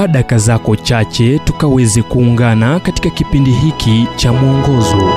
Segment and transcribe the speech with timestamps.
[0.00, 5.12] chukua daka zako chache tukaweze kuungana katika kipindi hiki cha mwongozo.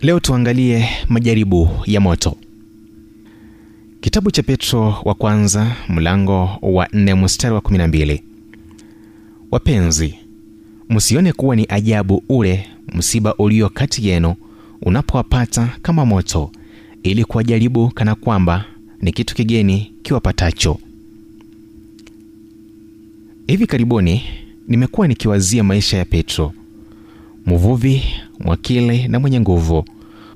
[0.00, 2.36] Leo tuangalie majaribu ya moto.
[4.00, 8.20] Kitabu cha petro wa kwanza mlango wa 4 mstari wa 12
[9.50, 10.14] wapenzi
[10.88, 14.34] msione kuwa ni ajabu ule msiba ulio kati yenu
[14.82, 16.50] unapowapata kama moto
[17.02, 18.64] ili kuwajaribu kana kwamba
[19.02, 20.78] ni kitu kigeni kiwapatacho.
[23.46, 24.22] Hivi karibuni
[24.68, 26.52] nimekuwa nikiwazia maisha ya petro
[27.46, 28.02] mvuvi
[28.40, 29.84] mwakile na mwenye nguvu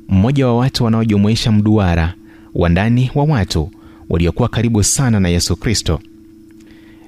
[0.09, 2.15] mmoja wa watu wanaojumuisha mduara
[2.55, 3.71] wa ndani wa watu
[4.09, 6.01] waliokuwa karibu sana na yesu kristo.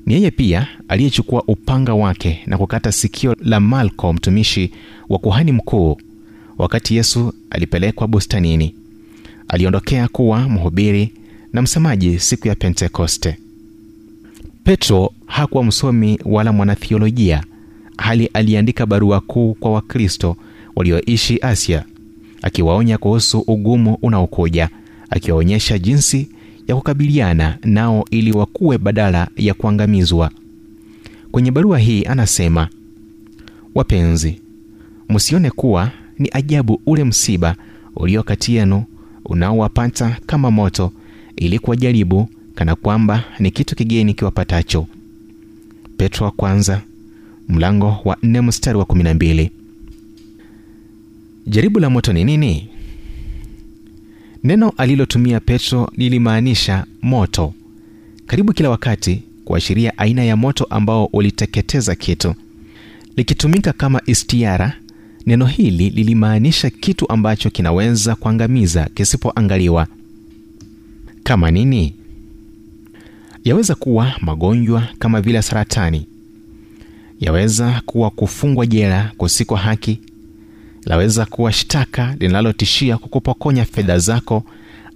[0.07, 4.71] Ni yeye pia aliyechukua upanga wake na kukata sikio la malko mtumishi
[5.09, 5.97] wa kuhani mkuu
[6.59, 8.75] wakati yesu alipelekwa bustanini.
[9.49, 11.13] Aliondokea kuwa mhubiri
[11.53, 13.39] na msemaji siku ya pentekoste.
[14.65, 17.45] Petro hakuwa msomi wala mwanathiolojia
[17.97, 20.37] hali aliandika barua kuu kwa wakristo
[20.77, 21.85] walioishi asia
[22.43, 24.69] akiwaonya kuhusu ugumu unaokuja
[25.11, 26.29] akiwaonyesha jinsi
[26.69, 30.31] ya kukabiliana nao ili wakuwe badala ya kuangamizwa.
[31.33, 32.69] Kwenye barua hii anasema
[33.75, 34.41] wapenzi
[35.09, 37.57] msione kuwa ni ajabu ule msiba
[37.97, 38.85] ulio kati yenu
[39.25, 40.93] unaowapata kama moto
[41.39, 44.87] ili kuwajaribu kana kwamba ni kitu kigeni kiwapatacho.
[45.97, 46.83] Petro wa kwanza
[47.49, 49.51] mlango wa nne mstari wa 12
[51.47, 52.69] jaribu la moto ni nini?
[54.45, 57.55] Neno alilotumia petro lilimaanisha moto.
[58.27, 62.35] Karibu kila wakati kuashiria aina ya moto ambao uliteketeza kitu.
[63.17, 64.77] Likitumika kama istiara
[65.27, 69.87] neno hili lilimaanisha kitu ambacho kinaweza kuangamiza kisipoangaliwa
[71.29, 71.95] kama nini?
[73.45, 76.07] Yaweza kuwa magonjwa kama vile saratani.
[77.21, 80.01] Yaweza kuwa kufungwa jela kusiko haki.
[80.85, 84.43] Laweza kuwa shtaka linalotishia kukupokonya fedha zako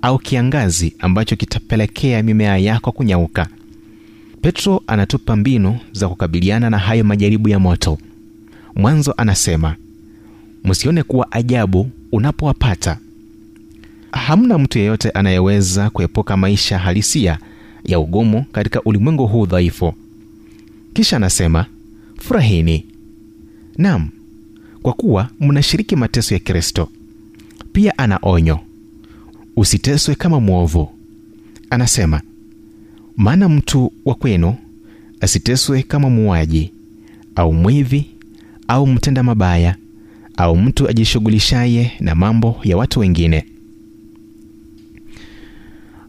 [0.02, 3.46] au kiangazi ambacho kitapelekea mimea yako kunyauka.
[4.42, 7.98] Petro anatupa mbinu za kukabiliana na hayo majaribu ya moto.
[8.76, 9.76] Mwanzo anasema
[10.64, 12.98] msione kuwa ajabu unapowapata
[14.12, 17.38] hamna mtu yeyote anayeweza kuepuka maisha halisia
[17.84, 19.94] ya ugumu katika ulimwengu huu dhaifu.
[20.94, 21.66] Kisha anasema
[22.20, 22.86] furahini.
[23.78, 24.08] Nam
[24.82, 26.88] kwa kuwa mnashiriki mateso ya kristo.
[27.72, 28.58] Pia ana onyo.
[29.56, 30.90] Usiteswe kama mwovu.
[31.70, 32.20] Anasema
[33.16, 34.54] maana mtu wa kwenu
[35.20, 36.72] asiteswe kama muuaji
[37.36, 38.06] au mwivi
[38.68, 39.76] au mtenda mabaya
[40.36, 43.44] au mtu ajishughulishaye na mambo ya watu wengine